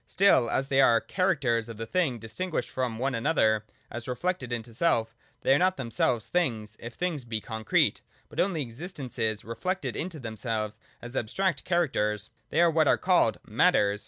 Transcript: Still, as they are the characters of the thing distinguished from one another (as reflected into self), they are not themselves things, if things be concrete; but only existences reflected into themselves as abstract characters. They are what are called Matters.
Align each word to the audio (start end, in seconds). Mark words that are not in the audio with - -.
Still, 0.07 0.49
as 0.49 0.67
they 0.69 0.81
are 0.81 0.99
the 0.99 1.05
characters 1.13 1.69
of 1.69 1.77
the 1.77 1.85
thing 1.85 2.17
distinguished 2.17 2.71
from 2.71 2.97
one 2.97 3.13
another 3.13 3.65
(as 3.91 4.07
reflected 4.07 4.51
into 4.51 4.73
self), 4.73 5.13
they 5.43 5.53
are 5.53 5.59
not 5.59 5.77
themselves 5.77 6.27
things, 6.27 6.75
if 6.79 6.95
things 6.95 7.23
be 7.23 7.39
concrete; 7.39 8.01
but 8.27 8.39
only 8.39 8.63
existences 8.63 9.45
reflected 9.45 9.95
into 9.95 10.19
themselves 10.19 10.79
as 11.03 11.15
abstract 11.15 11.65
characters. 11.65 12.31
They 12.49 12.61
are 12.61 12.71
what 12.71 12.87
are 12.87 12.97
called 12.97 13.37
Matters. 13.45 13.99